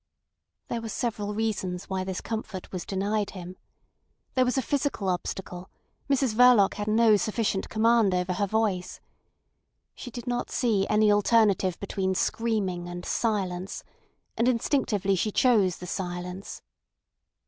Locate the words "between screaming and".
11.79-13.05